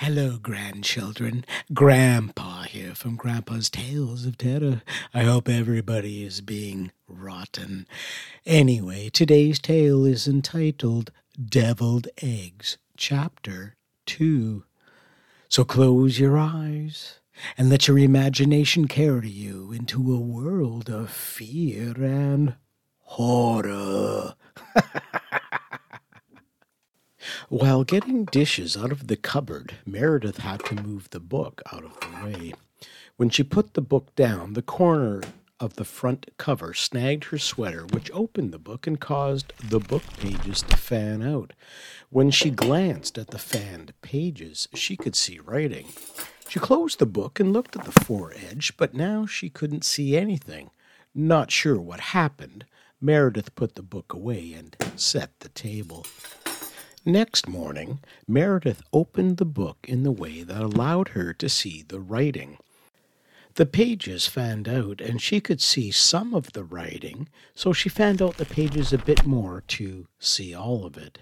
Hello, 0.00 0.36
grandchildren. 0.36 1.42
Grandpa 1.72 2.64
here 2.64 2.94
from 2.94 3.16
Grandpa's 3.16 3.70
Tales 3.70 4.26
of 4.26 4.36
Terror. 4.36 4.82
I 5.14 5.22
hope 5.22 5.48
everybody 5.48 6.22
is 6.22 6.42
being 6.42 6.92
rotten. 7.08 7.86
Anyway, 8.44 9.08
today's 9.08 9.58
tale 9.58 10.04
is 10.04 10.28
entitled 10.28 11.12
Deviled 11.42 12.08
Eggs, 12.22 12.76
Chapter 12.98 13.76
2. 14.04 14.64
So 15.48 15.64
close 15.64 16.20
your 16.20 16.36
eyes 16.36 17.20
and 17.56 17.70
let 17.70 17.88
your 17.88 17.98
imagination 17.98 18.88
carry 18.88 19.30
you 19.30 19.72
into 19.72 20.14
a 20.14 20.20
world 20.20 20.90
of 20.90 21.08
fear 21.08 21.94
and 22.04 22.56
horror. 22.98 24.34
While 27.48 27.84
getting 27.84 28.24
dishes 28.24 28.76
out 28.76 28.90
of 28.90 29.06
the 29.06 29.14
cupboard, 29.16 29.76
Meredith 29.86 30.38
had 30.38 30.64
to 30.64 30.74
move 30.74 31.10
the 31.10 31.20
book 31.20 31.62
out 31.72 31.84
of 31.84 31.96
the 32.00 32.26
way. 32.26 32.54
When 33.18 33.30
she 33.30 33.44
put 33.44 33.74
the 33.74 33.80
book 33.80 34.12
down, 34.16 34.54
the 34.54 34.62
corner 34.62 35.22
of 35.60 35.76
the 35.76 35.84
front 35.84 36.26
cover 36.38 36.74
snagged 36.74 37.26
her 37.26 37.38
sweater, 37.38 37.86
which 37.92 38.10
opened 38.12 38.50
the 38.50 38.58
book 38.58 38.88
and 38.88 39.00
caused 39.00 39.52
the 39.62 39.78
book 39.78 40.02
pages 40.18 40.62
to 40.62 40.76
fan 40.76 41.22
out. 41.22 41.52
When 42.10 42.32
she 42.32 42.50
glanced 42.50 43.16
at 43.16 43.28
the 43.28 43.38
fanned 43.38 43.92
pages, 44.02 44.66
she 44.74 44.96
could 44.96 45.14
see 45.14 45.38
writing. 45.38 45.86
She 46.48 46.58
closed 46.58 46.98
the 46.98 47.06
book 47.06 47.38
and 47.38 47.52
looked 47.52 47.76
at 47.76 47.84
the 47.84 48.00
foredge, 48.00 48.76
but 48.76 48.92
now 48.92 49.24
she 49.24 49.50
couldn't 49.50 49.84
see 49.84 50.16
anything. 50.16 50.70
Not 51.14 51.52
sure 51.52 51.80
what 51.80 52.00
happened, 52.00 52.64
Meredith 53.00 53.54
put 53.54 53.76
the 53.76 53.82
book 53.82 54.12
away 54.12 54.52
and 54.52 54.76
set 54.96 55.38
the 55.38 55.48
table. 55.50 56.04
Next 57.08 57.46
morning, 57.46 58.00
Meredith 58.26 58.82
opened 58.92 59.36
the 59.36 59.44
book 59.44 59.78
in 59.86 60.02
the 60.02 60.10
way 60.10 60.42
that 60.42 60.60
allowed 60.60 61.10
her 61.10 61.32
to 61.34 61.48
see 61.48 61.84
the 61.86 62.00
writing. 62.00 62.58
The 63.54 63.64
pages 63.64 64.26
fanned 64.26 64.68
out, 64.68 65.00
and 65.00 65.22
she 65.22 65.40
could 65.40 65.60
see 65.60 65.92
some 65.92 66.34
of 66.34 66.52
the 66.52 66.64
writing, 66.64 67.28
so 67.54 67.72
she 67.72 67.88
fanned 67.88 68.20
out 68.20 68.38
the 68.38 68.44
pages 68.44 68.92
a 68.92 68.98
bit 68.98 69.24
more 69.24 69.62
to 69.68 70.08
see 70.18 70.52
all 70.52 70.84
of 70.84 70.98
it. 70.98 71.20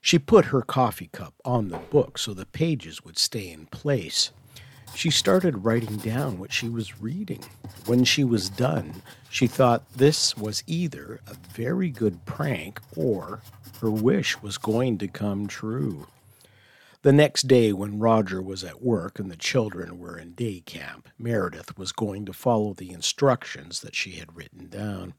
She 0.00 0.18
put 0.18 0.46
her 0.46 0.62
coffee 0.62 1.10
cup 1.12 1.34
on 1.44 1.68
the 1.68 1.76
book 1.76 2.16
so 2.16 2.32
the 2.32 2.46
pages 2.46 3.04
would 3.04 3.18
stay 3.18 3.50
in 3.50 3.66
place. 3.66 4.30
She 4.94 5.10
started 5.10 5.64
writing 5.64 5.96
down 5.96 6.38
what 6.38 6.52
she 6.52 6.68
was 6.68 7.00
reading. 7.00 7.44
When 7.86 8.04
she 8.04 8.24
was 8.24 8.48
done, 8.48 9.02
she 9.30 9.46
thought 9.46 9.92
this 9.94 10.36
was 10.36 10.62
either 10.66 11.20
a 11.26 11.34
very 11.50 11.90
good 11.90 12.24
prank 12.26 12.80
or 12.96 13.42
her 13.80 13.90
wish 13.90 14.40
was 14.42 14.58
going 14.58 14.98
to 14.98 15.08
come 15.08 15.46
true. 15.46 16.06
The 17.02 17.12
next 17.12 17.48
day, 17.48 17.72
when 17.72 17.98
Roger 17.98 18.40
was 18.40 18.62
at 18.62 18.80
work 18.80 19.18
and 19.18 19.28
the 19.28 19.36
children 19.36 19.98
were 19.98 20.16
in 20.16 20.34
day 20.34 20.60
camp, 20.60 21.08
Meredith 21.18 21.76
was 21.76 21.90
going 21.90 22.24
to 22.26 22.32
follow 22.32 22.74
the 22.74 22.92
instructions 22.92 23.80
that 23.80 23.96
she 23.96 24.12
had 24.12 24.36
written 24.36 24.68
down. 24.68 25.14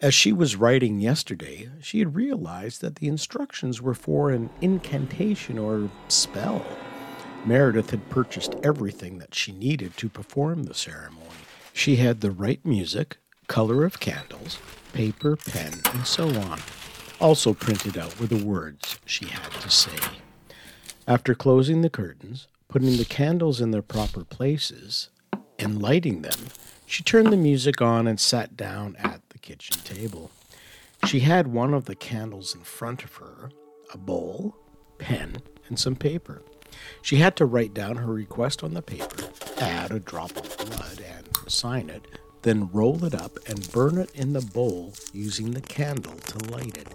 As 0.00 0.14
she 0.14 0.32
was 0.32 0.54
writing 0.54 1.00
yesterday, 1.00 1.68
she 1.80 1.98
had 1.98 2.14
realized 2.14 2.80
that 2.80 2.96
the 2.96 3.08
instructions 3.08 3.82
were 3.82 3.94
for 3.94 4.30
an 4.30 4.50
incantation 4.60 5.58
or 5.58 5.90
spell. 6.06 6.64
Meredith 7.46 7.90
had 7.90 8.08
purchased 8.08 8.54
everything 8.62 9.18
that 9.18 9.34
she 9.34 9.52
needed 9.52 9.96
to 9.98 10.08
perform 10.08 10.62
the 10.62 10.74
ceremony. 10.74 11.28
She 11.72 11.96
had 11.96 12.20
the 12.20 12.30
right 12.30 12.64
music, 12.64 13.18
color 13.48 13.84
of 13.84 14.00
candles, 14.00 14.58
paper, 14.92 15.36
pen, 15.36 15.74
and 15.92 16.06
so 16.06 16.28
on. 16.28 16.60
Also 17.20 17.52
printed 17.52 17.98
out 17.98 18.18
were 18.18 18.26
the 18.26 18.44
words 18.44 18.98
she 19.04 19.26
had 19.26 19.52
to 19.60 19.68
say. 19.68 19.98
After 21.06 21.34
closing 21.34 21.82
the 21.82 21.90
curtains, 21.90 22.48
putting 22.68 22.96
the 22.96 23.04
candles 23.04 23.60
in 23.60 23.72
their 23.72 23.82
proper 23.82 24.24
places, 24.24 25.10
and 25.58 25.82
lighting 25.82 26.22
them, 26.22 26.48
she 26.86 27.02
turned 27.02 27.32
the 27.32 27.36
music 27.36 27.82
on 27.82 28.06
and 28.06 28.18
sat 28.18 28.56
down 28.56 28.96
at 28.98 29.20
the 29.30 29.38
kitchen 29.38 29.76
table. 29.84 30.30
She 31.06 31.20
had 31.20 31.48
one 31.48 31.74
of 31.74 31.84
the 31.84 31.94
candles 31.94 32.54
in 32.54 32.62
front 32.62 33.04
of 33.04 33.16
her, 33.16 33.50
a 33.92 33.98
bowl, 33.98 34.56
pen, 34.98 35.42
and 35.68 35.78
some 35.78 35.96
paper. 35.96 36.42
She 37.02 37.16
had 37.16 37.36
to 37.36 37.46
write 37.46 37.74
down 37.74 37.96
her 37.96 38.12
request 38.12 38.62
on 38.62 38.74
the 38.74 38.82
paper, 38.82 39.30
add 39.58 39.92
a 39.92 40.00
drop 40.00 40.36
of 40.36 40.56
blood, 40.56 41.00
and 41.00 41.28
sign 41.50 41.90
it, 41.90 42.06
then 42.42 42.70
roll 42.72 43.04
it 43.04 43.14
up 43.14 43.38
and 43.48 43.70
burn 43.72 43.98
it 43.98 44.10
in 44.14 44.32
the 44.32 44.40
bowl 44.40 44.94
using 45.12 45.52
the 45.52 45.60
candle 45.60 46.14
to 46.14 46.50
light 46.50 46.76
it. 46.76 46.88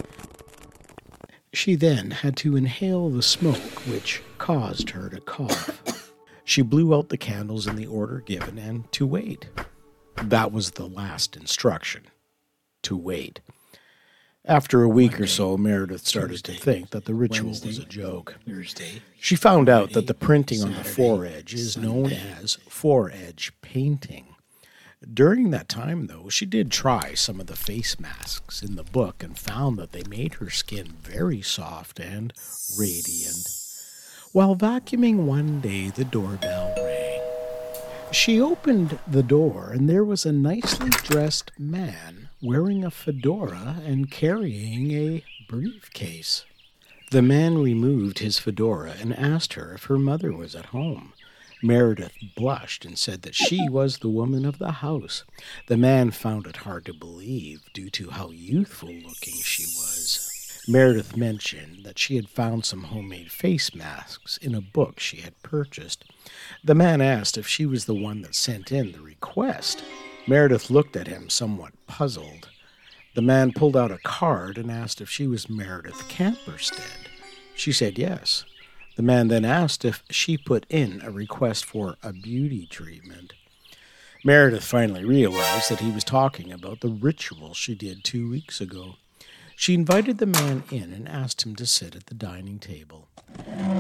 She 1.54 1.76
then 1.76 2.12
had 2.12 2.38
to 2.38 2.56
inhale 2.56 3.10
the 3.10 3.24
smoke, 3.24 3.86
which 3.88 4.22
caused 4.38 4.92
her 4.92 5.10
to 5.10 5.20
cough. 5.22 6.12
She 6.44 6.62
blew 6.62 6.96
out 6.96 7.10
the 7.10 7.18
candles 7.18 7.68
in 7.68 7.76
the 7.76 7.88
order 7.88 8.22
given 8.22 8.58
and 8.58 8.92
to 8.94 9.06
wait. 9.06 9.48
That 10.16 10.52
was 10.52 10.72
the 10.72 10.88
last 10.88 11.36
instruction 11.36 12.04
to 12.84 12.96
wait. 12.96 13.42
After 14.46 14.84
a 14.84 14.90
week 14.90 15.20
or 15.20 15.28
so, 15.28 15.58
Meredith 15.58 16.08
started 16.08 16.44
to 16.46 16.54
think 16.54 16.92
that 16.92 17.06
the 17.06 17.14
ritual 17.14 17.50
was 17.50 17.78
a 17.78 17.86
joke. 17.86 18.38
She 19.20 19.36
found 19.36 19.70
out 19.70 19.92
that 19.92 20.08
the 20.08 20.14
printing 20.14 20.64
on 20.64 20.74
the 20.74 20.84
foredge 20.84 21.54
is 21.54 21.78
known 21.78 22.12
as 22.12 22.58
foredge 22.68 23.52
painting. 23.62 24.36
During 25.14 25.52
that 25.52 25.70
time, 25.70 26.08
though, 26.08 26.30
she 26.30 26.46
did 26.46 26.72
try 26.72 27.14
some 27.14 27.40
of 27.40 27.48
the 27.48 27.56
face 27.56 28.00
masks 28.00 28.62
in 28.62 28.76
the 28.76 28.84
book 28.84 29.24
and 29.24 29.38
found 29.38 29.78
that 29.78 29.92
they 29.92 30.04
made 30.10 30.36
her 30.36 30.50
skin 30.50 30.94
very 31.02 31.42
soft 31.42 32.00
and 32.00 32.34
radiant. 32.78 33.48
While 34.32 34.56
vacuuming 34.56 35.26
one 35.26 35.62
day, 35.62 35.90
the 35.90 36.06
doorbell 36.06 36.74
rang. 36.78 36.89
She 38.12 38.42
opened 38.42 38.98
the 39.08 39.22
door, 39.22 39.72
and 39.72 39.88
there 39.88 40.04
was 40.04 40.26
a 40.26 40.32
nicely 40.32 40.90
dressed 40.90 41.52
man 41.60 42.30
wearing 42.42 42.84
a 42.84 42.90
fedora 42.90 43.82
and 43.86 44.10
carrying 44.10 44.92
a 44.92 45.24
briefcase. 45.48 46.44
The 47.12 47.22
man 47.22 47.60
removed 47.60 48.20
his 48.20 48.40
fedora 48.40 48.96
and 49.00 49.18
asked 49.18 49.54
her 49.54 49.74
if 49.74 49.86
her 49.86 50.00
mother 50.00 50.32
was 50.32 50.56
at 50.56 50.68
home. 50.68 51.14
Meredith 51.62 52.14
blushed 52.36 52.84
and 52.84 52.98
said 52.98 53.22
that 53.24 53.36
she 53.36 53.70
was 53.70 53.98
the 53.98 54.10
woman 54.10 54.46
of 54.46 54.58
the 54.58 54.72
house. 54.72 55.24
The 55.68 55.78
man 55.78 56.12
found 56.12 56.48
it 56.48 56.58
hard 56.58 56.86
to 56.86 56.94
believe 56.94 57.62
due 57.74 57.90
to 57.92 58.10
how 58.10 58.32
youthful 58.32 58.90
looking 58.90 59.36
she 59.36 59.64
was. 59.64 60.29
Meredith 60.68 61.18
mentioned 61.18 61.84
that 61.84 61.98
she 61.98 62.16
had 62.16 62.30
found 62.30 62.66
some 62.66 62.84
homemade 62.84 63.32
face 63.32 63.74
masks 63.74 64.38
in 64.38 64.54
a 64.54 64.62
book 64.62 65.00
she 65.00 65.18
had 65.18 65.42
purchased. 65.42 66.06
The 66.64 66.76
man 66.76 67.02
asked 67.02 67.38
if 67.38 67.48
she 67.48 67.66
was 67.66 67.86
the 67.86 67.96
one 67.96 68.22
that 68.22 68.36
sent 68.36 68.72
in 68.72 68.92
the 68.92 69.02
request. 69.02 69.84
Meredith 70.28 70.70
looked 70.70 70.96
at 70.96 71.08
him 71.08 71.30
somewhat 71.30 71.74
puzzled. 71.88 72.50
The 73.16 73.22
man 73.22 73.52
pulled 73.52 73.76
out 73.76 73.92
a 73.92 73.98
card 73.98 74.58
and 74.58 74.70
asked 74.70 75.02
if 75.02 75.10
she 75.10 75.26
was 75.26 75.50
Meredith 75.50 76.08
Camperstead. 76.08 77.08
She 77.56 77.72
said 77.72 77.98
yes. 77.98 78.46
The 78.96 79.04
man 79.04 79.30
then 79.30 79.46
asked 79.46 79.84
if 79.84 80.04
she 80.10 80.38
put 80.38 80.66
in 80.70 81.02
a 81.02 81.10
request 81.10 81.66
for 81.66 81.96
a 82.04 82.14
beauty 82.14 82.68
treatment. 82.68 83.34
Meredith 84.24 84.66
finally 84.66 85.06
realized 85.06 85.72
that 85.72 85.80
he 85.80 85.92
was 85.92 86.04
talking 86.04 86.52
about 86.52 86.82
the 86.82 86.90
ritual 86.90 87.54
she 87.54 87.74
did 87.74 88.04
two 88.04 88.30
weeks 88.30 88.60
ago. 88.60 88.96
She 89.60 89.74
invited 89.74 90.20
the 90.20 90.26
man 90.26 90.64
in 90.72 90.94
and 90.94 91.06
asked 91.06 91.46
him 91.46 91.54
to 91.58 91.66
sit 91.66 91.94
at 91.94 92.06
the 92.06 92.16
dining 92.16 92.60
table. 92.60 93.10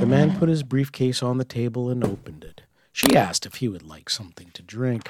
The 0.01 0.05
man 0.05 0.37
put 0.37 0.49
his 0.49 0.61
briefcase 0.61 1.23
on 1.23 1.37
the 1.37 1.45
table 1.45 1.89
and 1.89 2.03
opened 2.03 2.43
it. 2.43 2.63
She 2.91 3.15
asked 3.15 3.45
if 3.45 3.55
he 3.55 3.69
would 3.69 3.83
like 3.83 4.09
something 4.09 4.51
to 4.55 4.61
drink. 4.61 5.09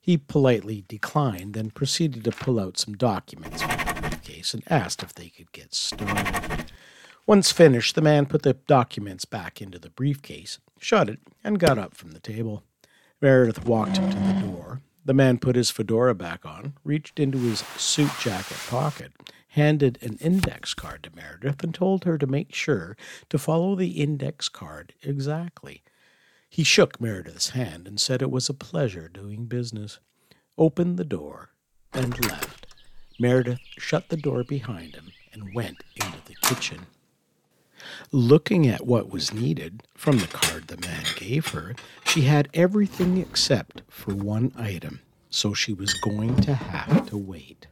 He 0.00 0.16
politely 0.16 0.84
declined, 0.86 1.54
then 1.54 1.70
proceeded 1.72 2.22
to 2.22 2.30
pull 2.30 2.60
out 2.60 2.78
some 2.78 2.94
documents 2.94 3.60
from 3.60 3.76
the 3.76 4.02
briefcase 4.02 4.54
and 4.54 4.62
asked 4.70 5.02
if 5.02 5.12
they 5.12 5.30
could 5.30 5.50
get 5.50 5.74
started. 5.74 6.70
Once 7.26 7.50
finished, 7.50 7.96
the 7.96 8.00
man 8.00 8.26
put 8.26 8.42
the 8.42 8.54
documents 8.68 9.24
back 9.24 9.60
into 9.60 9.80
the 9.80 9.90
briefcase, 9.90 10.60
shut 10.78 11.08
it, 11.08 11.18
and 11.42 11.58
got 11.58 11.76
up 11.76 11.96
from 11.96 12.12
the 12.12 12.20
table. 12.20 12.62
Meredith 13.20 13.64
walked 13.64 13.96
to 13.96 14.00
the 14.00 14.46
door. 14.46 14.80
The 15.04 15.14
man 15.14 15.38
put 15.38 15.56
his 15.56 15.70
fedora 15.70 16.14
back 16.14 16.46
on, 16.46 16.74
reached 16.82 17.20
into 17.20 17.38
his 17.38 17.60
suit 17.76 18.10
jacket 18.20 18.56
pocket, 18.68 19.12
handed 19.48 19.98
an 20.00 20.16
index 20.20 20.72
card 20.72 21.02
to 21.02 21.14
Meredith, 21.14 21.62
and 21.62 21.74
told 21.74 22.04
her 22.04 22.16
to 22.16 22.26
make 22.26 22.54
sure 22.54 22.96
to 23.28 23.38
follow 23.38 23.74
the 23.74 24.00
index 24.00 24.48
card 24.48 24.94
exactly. 25.02 25.82
He 26.48 26.64
shook 26.64 27.00
Meredith's 27.00 27.50
hand 27.50 27.86
and 27.86 28.00
said 28.00 28.22
it 28.22 28.30
was 28.30 28.48
a 28.48 28.54
pleasure 28.54 29.08
doing 29.08 29.44
business, 29.44 29.98
opened 30.56 30.96
the 30.96 31.04
door, 31.04 31.50
and 31.92 32.18
left. 32.24 32.66
Meredith 33.20 33.60
shut 33.78 34.08
the 34.08 34.16
door 34.16 34.42
behind 34.42 34.94
him 34.94 35.10
and 35.32 35.54
went 35.54 35.84
into 35.96 36.18
the 36.24 36.34
kitchen. 36.42 36.86
Looking 38.12 38.66
at 38.66 38.86
what 38.86 39.10
was 39.10 39.32
needed 39.32 39.82
from 39.94 40.18
the 40.18 40.26
card 40.26 40.68
the 40.68 40.76
man 40.76 41.04
gave 41.16 41.48
her, 41.48 41.74
she 42.06 42.22
had 42.22 42.48
everything 42.54 43.18
except 43.18 43.82
for 43.88 44.14
one 44.14 44.52
item, 44.56 45.00
so 45.30 45.54
she 45.54 45.72
was 45.72 45.94
going 45.94 46.36
to 46.42 46.54
have 46.54 47.08
to 47.08 47.16
wait. 47.16 47.66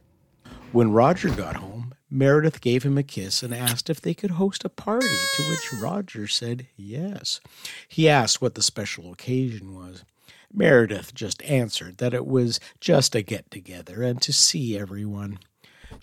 When 0.71 0.91
Roger 0.91 1.29
got 1.29 1.57
home, 1.57 1.93
Meredith 2.09 2.61
gave 2.61 2.83
him 2.83 2.97
a 2.97 3.03
kiss 3.03 3.43
and 3.43 3.53
asked 3.53 3.89
if 3.89 4.01
they 4.01 4.13
could 4.13 4.31
host 4.31 4.65
a 4.65 4.69
party, 4.69 5.07
to 5.35 5.43
which 5.43 5.81
Roger 5.81 6.27
said 6.27 6.67
yes. 6.75 7.39
He 7.87 8.09
asked 8.09 8.41
what 8.41 8.55
the 8.55 8.63
special 8.63 9.11
occasion 9.11 9.75
was. 9.75 10.03
Meredith 10.51 11.13
just 11.15 11.41
answered 11.43 11.97
that 11.97 12.13
it 12.13 12.27
was 12.27 12.59
just 12.79 13.15
a 13.15 13.23
get 13.23 13.49
together 13.49 14.03
and 14.03 14.21
to 14.21 14.31
see 14.31 14.77
everyone. 14.77 15.39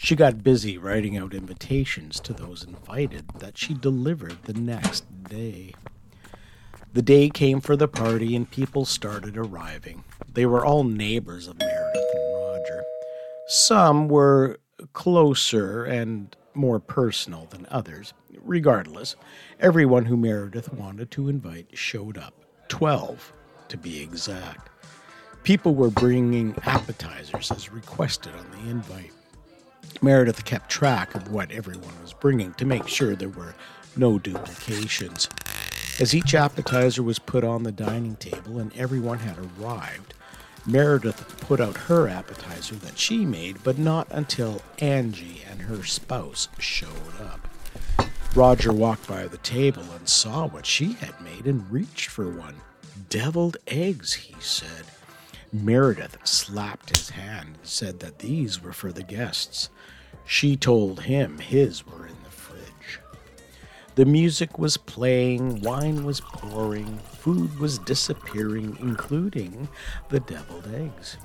She 0.02 0.16
got 0.16 0.42
busy 0.42 0.78
writing 0.78 1.18
out 1.18 1.34
invitations 1.34 2.20
to 2.20 2.32
those 2.32 2.64
invited 2.64 3.28
that 3.38 3.58
she 3.58 3.74
delivered 3.74 4.44
the 4.44 4.54
next 4.54 5.04
day. 5.24 5.74
The 6.94 7.02
day 7.02 7.28
came 7.28 7.60
for 7.60 7.76
the 7.76 7.86
party 7.86 8.34
and 8.34 8.50
people 8.50 8.86
started 8.86 9.36
arriving. 9.36 10.04
They 10.32 10.46
were 10.46 10.64
all 10.64 10.84
neighbors 10.84 11.46
of 11.46 11.58
Meredith 11.58 12.14
and 12.14 12.34
Roger. 12.34 12.82
Some 13.48 14.08
were 14.08 14.58
closer 14.94 15.84
and 15.84 16.34
more 16.54 16.80
personal 16.80 17.44
than 17.50 17.66
others. 17.70 18.14
Regardless, 18.40 19.16
everyone 19.60 20.06
who 20.06 20.16
Meredith 20.16 20.72
wanted 20.72 21.10
to 21.10 21.28
invite 21.28 21.76
showed 21.76 22.16
up. 22.16 22.32
Twelve, 22.68 23.34
to 23.68 23.76
be 23.76 24.00
exact. 24.00 24.70
People 25.42 25.74
were 25.74 25.90
bringing 25.90 26.56
appetizers 26.64 27.50
as 27.50 27.70
requested 27.70 28.32
on 28.32 28.50
the 28.50 28.70
invite. 28.70 29.12
Meredith 30.02 30.44
kept 30.44 30.70
track 30.70 31.14
of 31.14 31.30
what 31.30 31.50
everyone 31.50 32.00
was 32.00 32.12
bringing 32.12 32.54
to 32.54 32.64
make 32.64 32.88
sure 32.88 33.14
there 33.14 33.28
were 33.28 33.54
no 33.96 34.18
duplications. 34.18 35.28
As 36.00 36.14
each 36.14 36.34
appetizer 36.34 37.02
was 37.02 37.18
put 37.18 37.44
on 37.44 37.62
the 37.62 37.72
dining 37.72 38.16
table 38.16 38.58
and 38.58 38.74
everyone 38.76 39.18
had 39.18 39.36
arrived, 39.38 40.14
Meredith 40.66 41.40
put 41.40 41.60
out 41.60 41.76
her 41.76 42.08
appetizer 42.08 42.74
that 42.76 42.98
she 42.98 43.24
made, 43.24 43.62
but 43.62 43.78
not 43.78 44.06
until 44.10 44.62
Angie 44.78 45.42
and 45.50 45.62
her 45.62 45.84
spouse 45.84 46.48
showed 46.58 47.20
up. 47.20 47.48
Roger 48.34 48.72
walked 48.72 49.08
by 49.08 49.26
the 49.26 49.38
table 49.38 49.84
and 49.96 50.08
saw 50.08 50.46
what 50.46 50.64
she 50.64 50.92
had 50.92 51.20
made 51.20 51.46
and 51.46 51.70
reached 51.70 52.08
for 52.08 52.28
one. 52.28 52.56
Deviled 53.08 53.56
eggs, 53.66 54.14
he 54.14 54.34
said. 54.38 54.84
Meredith 55.52 56.18
slapped 56.24 56.96
his 56.96 57.10
hand 57.10 57.56
and 57.56 57.66
said 57.66 58.00
that 58.00 58.20
these 58.20 58.62
were 58.62 58.72
for 58.72 58.92
the 58.92 59.02
guests. 59.02 59.68
She 60.24 60.56
told 60.56 61.00
him 61.02 61.38
his 61.38 61.84
were 61.86 62.06
in 62.06 62.16
the 62.22 62.30
fridge. 62.30 63.00
The 63.96 64.04
music 64.04 64.58
was 64.58 64.76
playing, 64.76 65.62
wine 65.62 66.04
was 66.04 66.20
pouring, 66.20 66.98
food 66.98 67.58
was 67.58 67.78
disappearing, 67.80 68.76
including 68.80 69.68
the 70.08 70.20
deviled 70.20 70.68
eggs. 70.72 71.16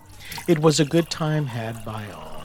It 0.48 0.58
was 0.60 0.80
a 0.80 0.86
good 0.86 1.10
time 1.12 1.46
had 1.46 1.86
by 1.86 2.10
all. 2.12 2.44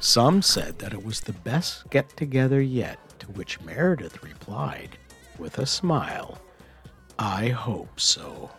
Some 0.00 0.42
said 0.42 0.80
that 0.80 0.92
it 0.92 1.04
was 1.04 1.20
the 1.20 1.32
best 1.32 1.88
get 1.90 2.16
together 2.16 2.60
yet, 2.60 2.98
to 3.20 3.26
which 3.28 3.60
Meredith 3.60 4.24
replied, 4.24 4.98
with 5.38 5.58
a 5.58 5.66
smile, 5.66 6.38
I 7.18 7.48
hope 7.50 8.00
so. 8.00 8.50